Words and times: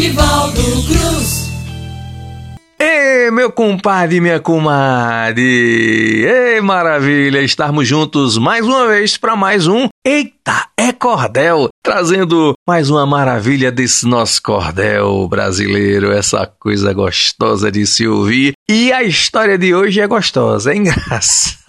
Nivaldo 0.00 0.62
Cruz. 0.86 1.50
Ei, 2.80 3.30
meu 3.30 3.52
compadre 3.52 4.16
e 4.16 4.20
minha 4.22 4.40
comadre! 4.40 5.44
Ei, 6.24 6.58
maravilha! 6.62 7.42
Estarmos 7.42 7.86
juntos 7.86 8.38
mais 8.38 8.64
uma 8.64 8.88
vez 8.88 9.18
para 9.18 9.36
mais 9.36 9.66
um 9.66 9.88
Eita, 10.02 10.68
é 10.74 10.90
Cordel! 10.90 11.68
Trazendo 11.84 12.54
mais 12.66 12.88
uma 12.88 13.04
maravilha 13.04 13.70
desse 13.70 14.06
nosso 14.06 14.42
cordel 14.42 15.28
brasileiro, 15.28 16.10
essa 16.10 16.46
coisa 16.46 16.94
gostosa 16.94 17.70
de 17.70 17.86
se 17.86 18.08
ouvir. 18.08 18.54
E 18.70 18.90
a 18.94 19.02
história 19.02 19.58
de 19.58 19.74
hoje 19.74 20.00
é 20.00 20.06
gostosa, 20.06 20.72
é 20.72 20.76
engraçada 20.76 21.60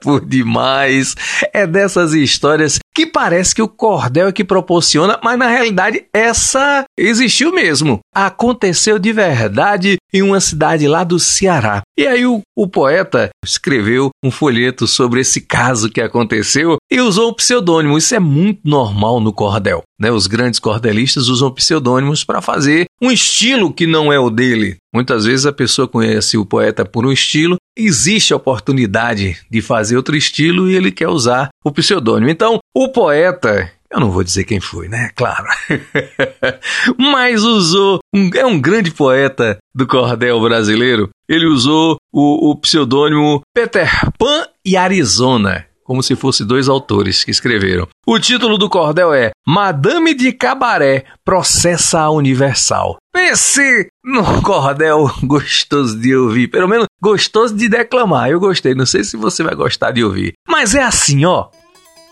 por 0.00 0.24
demais. 0.24 1.14
É 1.52 1.66
dessas 1.66 2.12
histórias 2.12 2.78
que 2.94 3.06
parece 3.06 3.54
que 3.54 3.62
o 3.62 3.68
cordel 3.68 4.28
é 4.28 4.32
que 4.32 4.44
proporciona, 4.44 5.18
mas 5.22 5.38
na 5.38 5.48
realidade 5.48 6.06
essa 6.12 6.84
existiu 6.98 7.52
mesmo. 7.52 8.00
Aconteceu 8.14 8.98
de 8.98 9.12
verdade 9.12 9.96
em 10.12 10.22
uma 10.22 10.40
cidade 10.40 10.88
lá 10.88 11.04
do 11.04 11.18
Ceará. 11.18 11.82
E 11.98 12.06
aí 12.06 12.24
o, 12.24 12.40
o 12.56 12.66
poeta 12.66 13.28
escreveu 13.44 14.10
um 14.24 14.30
folheto 14.30 14.86
sobre 14.86 15.20
esse 15.20 15.42
caso 15.42 15.90
que 15.90 16.00
aconteceu 16.00 16.78
e 16.90 17.00
usou 17.00 17.30
um 17.30 17.34
pseudônimo. 17.34 17.98
Isso 17.98 18.14
é 18.14 18.18
muito 18.18 18.60
normal 18.64 19.20
no 19.20 19.32
cordel. 19.32 19.82
Né? 20.00 20.10
Os 20.10 20.26
grandes 20.26 20.60
cordelistas 20.60 21.28
usam 21.28 21.50
pseudônimos 21.50 22.24
para 22.24 22.40
fazer 22.40 22.86
um 23.00 23.10
estilo 23.10 23.72
que 23.72 23.86
não 23.86 24.12
é 24.12 24.18
o 24.18 24.30
dele. 24.30 24.76
Muitas 24.94 25.24
vezes 25.24 25.46
a 25.46 25.52
pessoa 25.52 25.88
conhece 25.88 26.38
o 26.38 26.46
poeta 26.46 26.84
por 26.84 27.04
um 27.04 27.12
estilo, 27.12 27.56
existe 27.76 28.32
a 28.32 28.36
oportunidade 28.36 29.36
de 29.50 29.60
fazer 29.60 29.96
outro 29.96 30.16
estilo 30.16 30.70
e 30.70 30.74
ele 30.74 30.90
quer 30.90 31.08
usar 31.08 31.48
o 31.64 31.70
pseudônimo. 31.70 32.30
Então, 32.30 32.58
o 32.74 32.88
poeta, 32.88 33.70
eu 33.90 34.00
não 34.00 34.10
vou 34.10 34.24
dizer 34.24 34.44
quem 34.44 34.60
foi, 34.60 34.88
né? 34.88 35.10
Claro. 35.14 35.46
Mas 36.96 37.42
usou, 37.42 37.98
um, 38.14 38.30
é 38.34 38.46
um 38.46 38.60
grande 38.60 38.90
poeta 38.90 39.58
do 39.74 39.86
cordel 39.86 40.40
brasileiro. 40.40 41.10
Ele 41.28 41.46
usou 41.46 41.96
o, 42.12 42.50
o 42.50 42.56
pseudônimo 42.56 43.42
Peter 43.54 43.90
Pan 44.18 44.46
e 44.64 44.76
Arizona 44.76 45.66
como 45.86 46.02
se 46.02 46.16
fosse 46.16 46.44
dois 46.44 46.68
autores 46.68 47.22
que 47.22 47.30
escreveram. 47.30 47.86
O 48.06 48.18
título 48.18 48.58
do 48.58 48.68
cordel 48.68 49.14
é 49.14 49.30
Madame 49.46 50.14
de 50.14 50.32
Cabaré 50.32 51.04
processa 51.24 52.00
a 52.00 52.10
Universal. 52.10 52.96
Pense 53.12 53.88
no 54.04 54.42
cordel 54.42 55.10
gostoso 55.22 55.98
de 55.98 56.14
ouvir, 56.14 56.48
pelo 56.48 56.68
menos 56.68 56.86
gostoso 57.00 57.54
de 57.54 57.68
declamar. 57.68 58.28
Eu 58.28 58.40
gostei, 58.40 58.74
não 58.74 58.84
sei 58.84 59.04
se 59.04 59.16
você 59.16 59.42
vai 59.42 59.54
gostar 59.54 59.92
de 59.92 60.02
ouvir. 60.04 60.32
Mas 60.48 60.74
é 60.74 60.82
assim, 60.82 61.24
ó. 61.24 61.48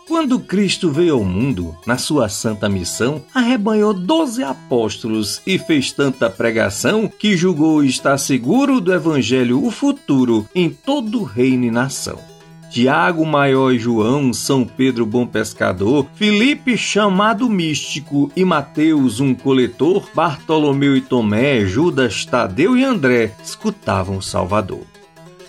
Quando 0.06 0.38
Cristo 0.38 0.90
veio 0.90 1.14
ao 1.14 1.24
mundo, 1.24 1.74
na 1.86 1.96
sua 1.96 2.28
santa 2.28 2.68
missão, 2.68 3.24
arrebanhou 3.34 3.94
doze 3.94 4.44
apóstolos 4.44 5.40
e 5.46 5.58
fez 5.58 5.92
tanta 5.92 6.28
pregação 6.28 7.08
que 7.08 7.36
julgou 7.36 7.82
estar 7.82 8.18
seguro 8.18 8.82
do 8.82 8.92
evangelho 8.92 9.64
o 9.64 9.70
futuro 9.70 10.46
em 10.54 10.68
todo 10.68 11.24
reino 11.24 11.64
e 11.64 11.70
nação. 11.70 12.33
Tiago 12.74 13.24
Maior 13.24 13.72
e 13.72 13.78
João, 13.78 14.32
São 14.32 14.64
Pedro 14.64 15.06
Bom 15.06 15.24
Pescador, 15.24 16.08
Felipe 16.16 16.76
chamado 16.76 17.48
místico 17.48 18.32
e 18.34 18.44
Mateus 18.44 19.20
um 19.20 19.32
coletor, 19.32 20.10
Bartolomeu 20.12 20.96
e 20.96 21.00
Tomé, 21.00 21.64
Judas, 21.64 22.24
Tadeu 22.24 22.76
e 22.76 22.82
André 22.82 23.32
escutavam 23.44 24.20
Salvador. 24.20 24.82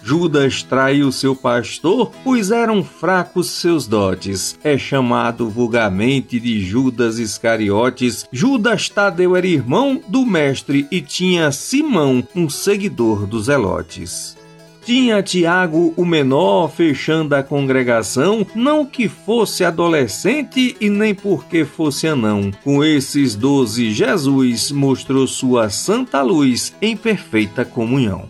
Judas 0.03 0.61
traiu 0.61 1.11
seu 1.11 1.35
pastor, 1.35 2.11
pois 2.23 2.51
eram 2.51 2.83
fracos 2.83 3.49
seus 3.49 3.87
dotes. 3.87 4.55
É 4.63 4.77
chamado 4.77 5.49
vulgarmente 5.49 6.39
de 6.39 6.61
Judas 6.61 7.17
Iscariotes. 7.17 8.27
Judas 8.31 8.87
Tadeu 8.87 9.35
era 9.35 9.47
irmão 9.47 9.99
do 10.07 10.23
mestre 10.27 10.87
e 10.91 11.01
tinha 11.01 11.51
Simão, 11.51 12.23
um 12.35 12.47
seguidor 12.47 13.25
dos 13.25 13.49
Elotes. 13.49 14.34
Tinha 14.85 15.23
Tiago 15.23 15.95
o 15.97 16.05
menor 16.05 16.69
fechando 16.69 17.33
a 17.33 17.41
congregação, 17.41 18.45
não 18.53 18.85
que 18.85 19.09
fosse 19.09 19.63
adolescente 19.63 20.77
e 20.79 20.91
nem 20.91 21.15
porque 21.15 21.65
fosse 21.65 22.07
anão. 22.07 22.51
Com 22.63 22.83
esses 22.83 23.33
doze, 23.33 23.89
Jesus 23.89 24.71
mostrou 24.71 25.25
sua 25.25 25.71
santa 25.71 26.21
luz 26.21 26.71
em 26.79 26.95
perfeita 26.95 27.65
comunhão. 27.65 28.29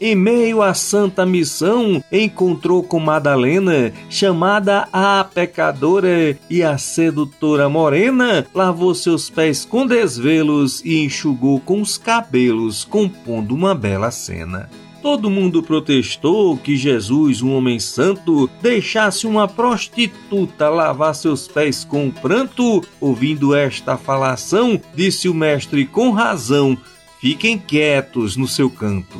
Em 0.00 0.16
meio 0.16 0.60
à 0.60 0.74
santa 0.74 1.24
missão, 1.24 2.02
encontrou 2.10 2.82
com 2.82 2.98
Madalena, 2.98 3.92
chamada 4.10 4.88
a 4.92 5.22
pecadora 5.22 6.36
e 6.50 6.64
a 6.64 6.76
sedutora 6.76 7.68
morena, 7.68 8.44
lavou 8.52 8.92
seus 8.92 9.30
pés 9.30 9.64
com 9.64 9.86
desvelos 9.86 10.84
e 10.84 11.04
enxugou 11.04 11.60
com 11.60 11.80
os 11.80 11.96
cabelos, 11.96 12.82
compondo 12.82 13.54
uma 13.54 13.72
bela 13.72 14.10
cena. 14.10 14.68
Todo 15.02 15.28
mundo 15.28 15.64
protestou 15.64 16.56
que 16.56 16.76
Jesus, 16.76 17.42
um 17.42 17.52
homem 17.56 17.80
santo, 17.80 18.48
deixasse 18.62 19.26
uma 19.26 19.48
prostituta 19.48 20.68
lavar 20.68 21.12
seus 21.12 21.48
pés 21.48 21.84
com 21.84 22.08
pranto. 22.08 22.80
Ouvindo 23.00 23.52
esta 23.52 23.96
falação, 23.96 24.80
disse 24.94 25.28
o 25.28 25.34
mestre 25.34 25.84
com 25.84 26.12
razão: 26.12 26.78
fiquem 27.20 27.58
quietos 27.58 28.36
no 28.36 28.46
seu 28.46 28.70
canto. 28.70 29.18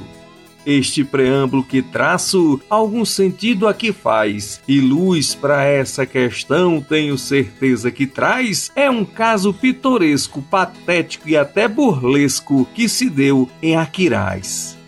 Este 0.64 1.02
preâmbulo 1.02 1.64
que 1.64 1.82
traço, 1.82 2.60
algum 2.70 3.04
sentido 3.04 3.66
aqui 3.66 3.92
faz, 3.92 4.60
e 4.68 4.80
luz 4.80 5.34
para 5.34 5.64
essa 5.64 6.06
questão 6.06 6.80
tenho 6.80 7.18
certeza 7.18 7.90
que 7.90 8.06
traz, 8.06 8.70
é 8.76 8.88
um 8.88 9.04
caso 9.04 9.52
pitoresco, 9.52 10.40
patético 10.42 11.28
e 11.28 11.36
até 11.36 11.66
burlesco 11.66 12.64
que 12.72 12.88
se 12.88 13.10
deu 13.10 13.50
em 13.60 13.74
Aquiraz. 13.74 14.80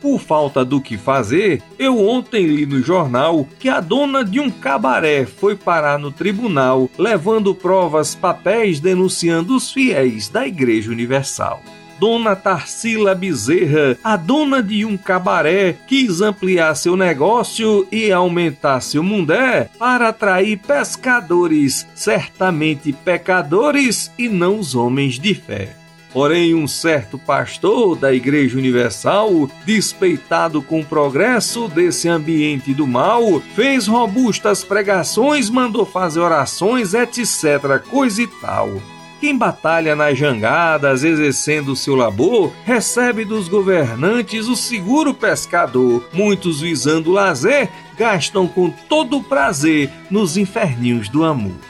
Por 0.00 0.18
falta 0.18 0.64
do 0.64 0.80
que 0.80 0.96
fazer, 0.96 1.62
eu 1.78 1.98
ontem 1.98 2.46
li 2.46 2.64
no 2.64 2.82
jornal 2.82 3.46
que 3.58 3.68
a 3.68 3.80
dona 3.80 4.24
de 4.24 4.40
um 4.40 4.50
cabaré 4.50 5.26
foi 5.26 5.54
parar 5.54 5.98
no 5.98 6.10
tribunal, 6.10 6.88
levando 6.98 7.54
provas, 7.54 8.14
papéis 8.14 8.80
denunciando 8.80 9.54
os 9.54 9.70
fiéis 9.70 10.28
da 10.28 10.46
Igreja 10.46 10.90
Universal. 10.90 11.62
Dona 12.00 12.34
Tarsila 12.34 13.14
Bezerra, 13.14 13.98
a 14.02 14.16
dona 14.16 14.62
de 14.62 14.86
um 14.86 14.96
cabaré, 14.96 15.76
quis 15.86 16.22
ampliar 16.22 16.74
seu 16.74 16.96
negócio 16.96 17.86
e 17.92 18.10
aumentar 18.10 18.80
seu 18.80 19.02
mundé 19.02 19.68
para 19.78 20.08
atrair 20.08 20.56
pescadores, 20.56 21.86
certamente 21.94 22.90
pecadores 22.90 24.10
e 24.18 24.30
não 24.30 24.58
os 24.58 24.74
homens 24.74 25.18
de 25.18 25.34
fé. 25.34 25.79
Porém, 26.12 26.54
um 26.54 26.66
certo 26.66 27.16
pastor 27.16 27.96
da 27.96 28.12
Igreja 28.12 28.58
Universal, 28.58 29.48
despeitado 29.64 30.60
com 30.60 30.80
o 30.80 30.84
progresso 30.84 31.68
desse 31.68 32.08
ambiente 32.08 32.74
do 32.74 32.86
mal, 32.86 33.40
fez 33.54 33.86
robustas 33.86 34.64
pregações, 34.64 35.48
mandou 35.48 35.86
fazer 35.86 36.20
orações, 36.20 36.94
etc., 36.94 37.80
coisa 37.88 38.22
e 38.22 38.26
tal. 38.26 38.80
Quem 39.20 39.36
batalha 39.36 39.94
nas 39.94 40.18
jangadas, 40.18 41.04
exercendo 41.04 41.76
seu 41.76 41.94
labor, 41.94 42.50
recebe 42.64 43.22
dos 43.22 43.48
governantes 43.48 44.48
o 44.48 44.56
seguro 44.56 45.12
pescador. 45.12 46.08
Muitos 46.10 46.62
visando 46.62 47.12
lazer, 47.12 47.68
gastam 47.98 48.48
com 48.48 48.70
todo 48.70 49.18
o 49.18 49.22
prazer 49.22 49.90
nos 50.10 50.38
inferninhos 50.38 51.10
do 51.10 51.22
amor. 51.22 51.69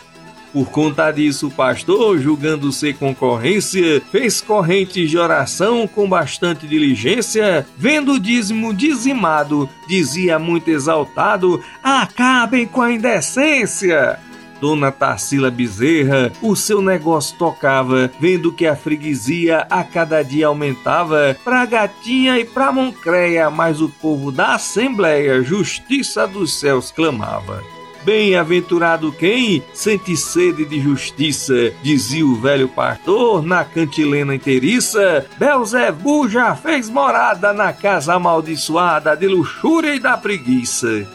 Por 0.52 0.68
conta 0.70 1.10
disso, 1.12 1.46
o 1.46 1.50
pastor, 1.50 2.18
julgando 2.18 2.72
ser 2.72 2.96
concorrência, 2.96 4.02
fez 4.10 4.40
correntes 4.40 5.08
de 5.08 5.16
oração 5.16 5.86
com 5.86 6.08
bastante 6.08 6.66
diligência, 6.66 7.66
vendo 7.76 8.14
o 8.14 8.20
dízimo 8.20 8.74
dizimado, 8.74 9.68
dizia 9.86 10.38
muito 10.40 10.68
exaltado: 10.68 11.62
Acabem 11.82 12.66
com 12.66 12.82
a 12.82 12.92
indecência! 12.92 14.18
Dona 14.60 14.92
Tarsila 14.92 15.50
Bezerra, 15.50 16.30
o 16.42 16.54
seu 16.54 16.82
negócio 16.82 17.38
tocava, 17.38 18.10
vendo 18.20 18.52
que 18.52 18.66
a 18.66 18.76
freguesia 18.76 19.66
a 19.70 19.82
cada 19.82 20.22
dia 20.22 20.48
aumentava, 20.48 21.34
pra 21.42 21.64
gatinha 21.64 22.38
e 22.38 22.44
pra 22.44 22.70
Moncreia, 22.70 23.48
mas 23.48 23.80
o 23.80 23.88
povo 23.88 24.30
da 24.30 24.56
Assembleia, 24.56 25.42
justiça 25.42 26.26
dos 26.26 26.60
céus, 26.60 26.90
clamava. 26.90 27.62
Bem-aventurado 28.02 29.12
quem 29.12 29.62
sente 29.74 30.16
sede 30.16 30.64
de 30.64 30.80
justiça, 30.80 31.72
dizia 31.82 32.24
o 32.24 32.34
velho 32.34 32.68
pastor 32.68 33.42
na 33.42 33.64
cantilena 33.64 34.34
inteiriça. 34.34 35.26
Belzebu 35.38 36.28
já 36.28 36.56
fez 36.56 36.88
morada 36.88 37.52
na 37.52 37.72
casa 37.72 38.14
amaldiçoada 38.14 39.14
de 39.14 39.26
luxúria 39.26 39.94
e 39.94 40.00
da 40.00 40.16
preguiça. 40.16 41.06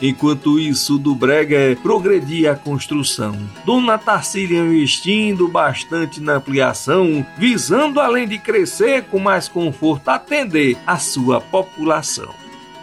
Enquanto 0.00 0.60
isso, 0.60 0.96
do 0.96 1.12
Brega 1.12 1.76
progredia 1.82 2.52
a 2.52 2.56
construção. 2.56 3.36
Dona 3.64 3.98
Tarsília 3.98 4.60
investindo 4.60 5.48
bastante 5.48 6.20
na 6.20 6.34
ampliação, 6.34 7.26
visando 7.36 7.98
além 7.98 8.28
de 8.28 8.38
crescer 8.38 9.02
com 9.04 9.18
mais 9.18 9.48
conforto 9.48 10.08
atender 10.08 10.76
a 10.86 10.98
sua 10.98 11.40
população. 11.40 12.32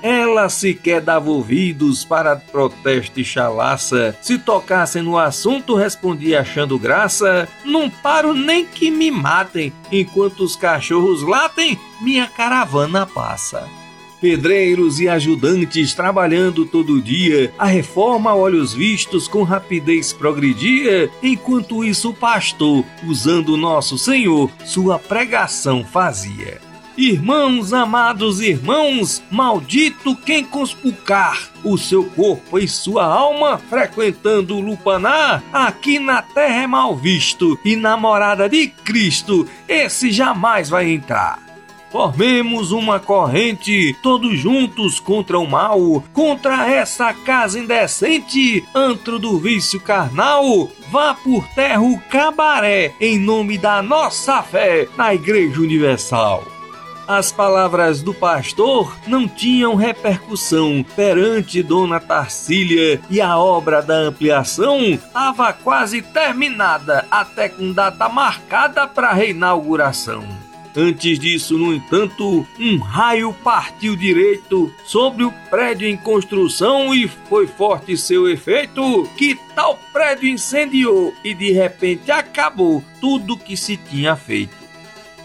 Ela 0.06 0.48
sequer 0.50 1.02
dava 1.02 1.31
ouvidos 1.31 2.06
para 2.06 2.36
protesto 2.36 3.19
e 3.19 3.25
chalaça. 3.25 4.16
Se 4.22 4.38
tocassem 4.38 5.02
no 5.02 5.18
assunto, 5.18 5.74
respondia 5.74 6.42
achando 6.42 6.78
graça. 6.78 7.50
Não 7.66 7.90
paro 7.90 8.31
nem 8.36 8.68
que 8.68 8.92
me 8.92 9.10
matem, 9.10 9.74
enquanto 9.92 10.42
os 10.42 10.56
cachorros 10.56 11.24
latem, 11.24 11.80
minha 12.02 12.28
caravana 12.28 13.07
passa 13.07 13.68
pedreiros 14.22 15.00
e 15.00 15.07
ajudantes 15.07 15.94
trabalhando 15.94 16.66
todo 16.66 17.02
dia, 17.02 17.54
a 17.60 17.68
reforma 17.68 18.31
a 18.31 18.36
olhos 18.36 18.74
vistos 18.74 19.28
com 19.28 19.44
rapidez 19.44 20.12
progredia, 20.12 21.12
enquanto 21.22 21.84
isso 21.84 22.10
o 22.10 22.13
pastor, 22.13 22.84
usando 23.06 23.56
nosso 23.56 24.00
Senhor, 24.00 24.50
sua 24.66 24.98
pregação 24.98 25.84
fazia. 25.84 26.60
Irmãos, 26.97 27.74
amados 27.74 28.39
irmãos, 28.39 29.21
maldito 29.30 30.15
quem 30.15 30.45
conspulcar 30.45 31.50
o 31.62 31.77
seu 31.77 32.06
corpo 32.06 32.57
e 32.57 32.69
sua 32.69 33.03
alma 33.03 33.57
frequentando 33.57 34.56
o 34.56 34.62
lupanar, 34.62 35.44
aqui 35.51 36.00
na 36.00 36.21
terra 36.21 36.63
é 36.63 36.68
mal 36.68 36.95
visto 36.95 37.59
e 37.65 37.75
na 37.75 37.97
morada 37.97 38.47
de 38.47 38.68
Cristo 38.68 39.45
esse 39.68 40.09
jamais 40.09 40.69
vai 40.69 40.89
entrar. 40.89 41.44
Formemos 41.92 42.71
uma 42.71 42.97
corrente, 42.97 43.95
todos 44.01 44.39
juntos 44.39 44.97
contra 44.97 45.38
o 45.38 45.45
mal, 45.45 46.01
contra 46.13 46.69
essa 46.69 47.13
casa 47.13 47.59
indecente, 47.59 48.63
antro 48.74 49.19
do 49.19 49.38
vício 49.38 49.81
carnal. 49.81 50.69
Vá 50.92 51.13
por 51.13 51.45
terra 51.50 51.81
o 51.81 52.00
cabaré, 52.09 52.94
em 53.00 53.18
nome 53.19 53.57
da 53.57 53.81
nossa 53.81 54.42
fé, 54.42 54.88
na 54.97 55.13
Igreja 55.13 55.59
Universal. 55.62 56.55
As 57.07 57.31
palavras 57.31 58.02
do 58.02 58.16
pastor 58.16 58.98
não 59.06 59.28
tinham 59.28 59.75
repercussão 59.75 60.84
perante 60.96 61.62
Dona 61.62 62.00
Tarsília 62.00 63.00
e 63.12 63.22
a 63.22 63.38
obra 63.38 63.84
da 63.84 63.94
ampliação 63.94 64.80
estava 64.80 65.54
quase 65.54 66.02
terminada, 66.02 67.06
até 67.12 67.48
com 67.48 67.72
data 67.72 68.10
marcada 68.10 68.88
para 68.88 69.13
reinauguração. 69.13 70.28
Antes 70.75 71.19
disso, 71.19 71.57
no 71.60 71.74
entanto, 71.74 72.46
um 72.60 72.80
raio 72.80 73.31
partiu 73.44 73.96
direito 73.96 74.74
sobre 74.84 75.24
o 75.24 75.31
prédio 75.50 75.88
em 75.88 75.96
construção 75.96 76.94
e 76.94 77.07
foi 77.07 77.46
forte 77.46 77.96
seu 77.96 78.28
efeito, 78.28 79.07
que 79.16 79.36
tal 79.56 79.80
prédio 79.94 80.28
incendiou 80.28 81.13
e 81.24 81.36
de 81.36 81.52
repente 81.52 82.12
acabou 82.12 82.84
tudo 83.00 83.38
que 83.38 83.56
se 83.56 83.78
tinha 83.78 84.16
feito. 84.16 84.65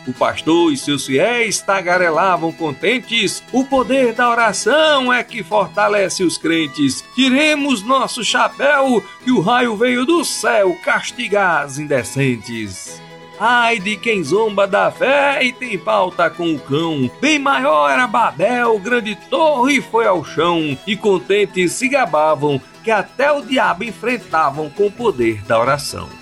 O 0.07 0.13
pastor 0.13 0.73
e 0.73 0.77
seus 0.77 1.07
fiéis 1.07 1.61
tagarelavam 1.61 2.53
contentes. 2.53 3.43
O 3.53 3.65
poder 3.65 4.15
da 4.15 4.31
oração 4.31 5.13
é 5.13 5.23
que 5.23 5.43
fortalece 5.43 6.25
os 6.25 6.39
crentes. 6.39 7.05
Tiremos 7.15 7.83
nosso 7.83 8.25
chapéu, 8.25 9.05
que 9.23 9.31
o 9.31 9.41
raio 9.41 9.77
veio 9.77 10.05
do 10.05 10.25
céu 10.25 10.77
castigar 10.83 11.65
as 11.65 11.79
indecentes. 11.79 13.01
Ai 13.43 13.79
de 13.79 13.97
quem 13.97 14.23
zomba 14.23 14.67
da 14.67 14.91
fé 14.91 15.43
e 15.43 15.51
tem 15.51 15.79
pauta 15.79 16.29
com 16.29 16.55
o 16.55 16.59
cão. 16.59 17.11
Bem 17.23 17.39
maior 17.39 17.89
era 17.91 18.07
Babel, 18.07 18.79
grande 18.79 19.17
torre 19.31 19.81
foi 19.81 20.07
ao 20.07 20.23
chão. 20.23 20.77
E 20.87 20.95
contentes 20.95 21.73
se 21.73 21.89
gabavam 21.89 22.61
que 22.85 22.91
até 22.91 23.33
o 23.33 23.41
diabo 23.41 23.85
enfrentavam 23.85 24.69
com 24.69 24.87
o 24.87 24.93
poder 24.93 25.43
da 25.45 25.59
oração. 25.59 26.20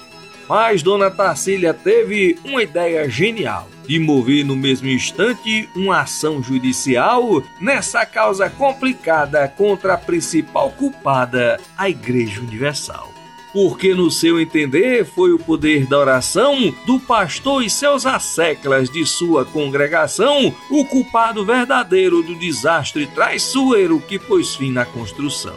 Mas 0.49 0.83
Dona 0.83 1.11
Tarsília 1.11 1.75
teve 1.75 2.39
uma 2.45 2.63
ideia 2.63 3.09
genial 3.09 3.69
de 3.87 3.99
mover 3.99 4.45
no 4.45 4.57
mesmo 4.57 4.89
instante 4.89 5.69
uma 5.75 6.01
ação 6.01 6.43
judicial 6.43 7.43
nessa 7.61 8.05
causa 8.07 8.49
complicada 8.49 9.47
contra 9.49 9.95
a 9.95 9.99
principal 9.99 10.71
culpada, 10.71 11.59
a 11.77 11.89
Igreja 11.89 12.41
Universal 12.41 13.19
porque 13.53 13.95
no 13.95 14.11
seu 14.11 14.41
entender 14.41 15.05
foi 15.05 15.33
o 15.33 15.39
poder 15.39 15.87
da 15.87 15.99
oração 15.99 16.73
do 16.87 17.01
pastor 17.01 17.65
e 17.65 17.71
seus 17.71 18.05
asseclas 18.07 18.91
de 18.91 19.05
sua 19.07 19.45
congregação 19.45 20.55
o 20.71 20.85
culpado 20.85 21.45
verdadeiro 21.45 22.23
do 22.23 22.35
desastre 22.35 23.07
traiçoeiro 23.07 24.01
que 24.01 24.19
pôs 24.19 24.55
fim 24.55 24.71
na 24.71 24.85
construção. 24.85 25.57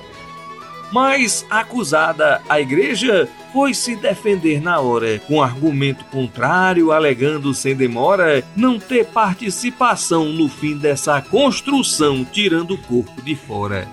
Mas, 0.91 1.45
acusada, 1.49 2.41
a 2.49 2.59
igreja 2.59 3.29
foi 3.51 3.73
se 3.73 3.95
defender 3.95 4.61
na 4.61 4.79
hora, 4.79 5.19
com 5.27 5.41
argumento 5.41 6.05
contrário, 6.05 6.91
alegando 6.91 7.53
sem 7.53 7.75
demora 7.75 8.43
não 8.55 8.79
ter 8.79 9.05
participação 9.05 10.25
no 10.25 10.47
fim 10.47 10.77
dessa 10.77 11.21
construção, 11.21 12.25
tirando 12.25 12.75
o 12.75 12.77
corpo 12.77 13.21
de 13.21 13.35
fora. 13.35 13.87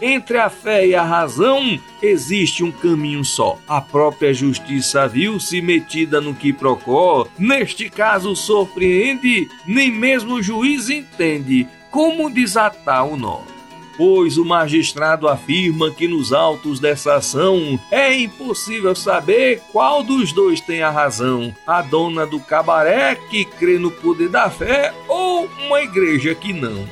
Entre 0.00 0.36
a 0.36 0.50
fé 0.50 0.86
e 0.86 0.94
a 0.94 1.02
razão 1.02 1.78
existe 2.02 2.62
um 2.62 2.70
caminho 2.70 3.24
só. 3.24 3.58
A 3.66 3.80
própria 3.80 4.34
justiça 4.34 5.08
viu-se 5.08 5.62
metida 5.62 6.20
no 6.20 6.34
que 6.34 6.52
procó. 6.52 7.26
Neste 7.38 7.88
caso, 7.88 8.36
surpreende, 8.36 9.48
nem 9.66 9.90
mesmo 9.90 10.34
o 10.34 10.42
juiz 10.42 10.90
entende 10.90 11.66
como 11.90 12.28
desatar 12.28 13.06
o 13.06 13.16
nó. 13.16 13.55
Pois 13.96 14.36
o 14.36 14.44
magistrado 14.44 15.26
afirma 15.26 15.90
que 15.90 16.06
nos 16.06 16.32
autos 16.32 16.78
dessa 16.78 17.14
ação 17.14 17.80
é 17.90 18.14
impossível 18.14 18.94
saber 18.94 19.62
qual 19.72 20.02
dos 20.02 20.32
dois 20.32 20.60
tem 20.60 20.82
a 20.82 20.90
razão: 20.90 21.54
a 21.66 21.80
dona 21.82 22.26
do 22.26 22.38
cabaré 22.38 23.14
que 23.14 23.44
crê 23.44 23.78
no 23.78 23.90
poder 23.90 24.28
da 24.28 24.50
fé 24.50 24.92
ou 25.08 25.48
uma 25.66 25.80
igreja 25.82 26.34
que 26.34 26.52
não. 26.52 26.86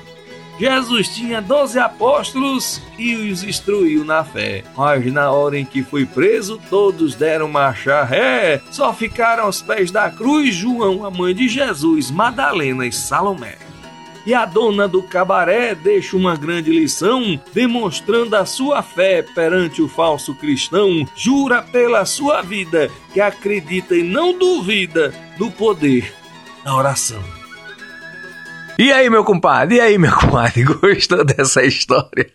Jesus 0.58 1.08
tinha 1.08 1.42
doze 1.42 1.80
apóstolos 1.80 2.80
e 2.96 3.16
os 3.16 3.42
instruiu 3.42 4.04
na 4.04 4.22
fé. 4.22 4.62
Mas 4.76 5.12
na 5.12 5.30
hora 5.32 5.58
em 5.58 5.64
que 5.64 5.82
foi 5.82 6.06
preso, 6.06 6.60
todos 6.70 7.16
deram 7.16 7.48
marcha 7.48 8.04
ré. 8.04 8.62
Só 8.70 8.92
ficaram 8.92 9.44
aos 9.44 9.60
pés 9.60 9.90
da 9.90 10.10
cruz 10.10 10.54
João, 10.54 11.04
a 11.04 11.10
mãe 11.10 11.34
de 11.34 11.48
Jesus, 11.48 12.10
Madalena 12.10 12.86
e 12.86 12.92
Salomé. 12.92 13.63
E 14.26 14.32
a 14.32 14.46
dona 14.46 14.88
do 14.88 15.02
cabaré 15.02 15.74
deixa 15.74 16.16
uma 16.16 16.34
grande 16.34 16.70
lição, 16.70 17.38
demonstrando 17.52 18.34
a 18.34 18.46
sua 18.46 18.82
fé 18.82 19.22
perante 19.22 19.82
o 19.82 19.88
falso 19.88 20.34
cristão, 20.34 21.06
jura 21.14 21.62
pela 21.62 22.06
sua 22.06 22.40
vida 22.40 22.90
que 23.12 23.20
acredita 23.20 23.94
e 23.94 24.02
não 24.02 24.38
duvida 24.38 25.12
do 25.36 25.50
poder 25.50 26.12
da 26.64 26.74
oração. 26.74 27.22
E 28.76 28.90
aí, 28.90 29.08
meu 29.08 29.22
compadre? 29.22 29.76
E 29.76 29.80
aí, 29.80 29.98
meu 29.98 30.12
compadre? 30.12 30.64
Gostou 30.66 31.24
dessa 31.24 31.62
história? 31.62 32.28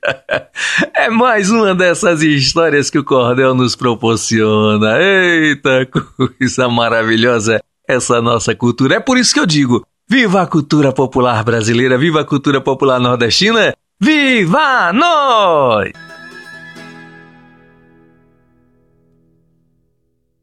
É 0.93 1.09
mais 1.09 1.49
uma 1.49 1.75
dessas 1.75 2.21
histórias 2.21 2.89
que 2.89 2.97
o 2.97 3.03
Cordel 3.03 3.53
nos 3.53 3.75
proporciona. 3.75 4.97
Eita, 5.01 5.85
coisa 5.85 6.69
maravilhosa 6.69 7.59
essa 7.85 8.21
nossa 8.21 8.55
cultura. 8.55 8.95
É 8.95 8.99
por 8.99 9.17
isso 9.17 9.33
que 9.33 9.39
eu 9.39 9.45
digo: 9.45 9.85
viva 10.09 10.41
a 10.41 10.47
cultura 10.47 10.91
popular 10.91 11.43
brasileira, 11.43 11.95
viva 11.95 12.21
a 12.21 12.25
cultura 12.25 12.59
popular 12.59 12.99
nordestina, 12.99 13.75
viva 14.01 14.91
nós! 14.91 16.08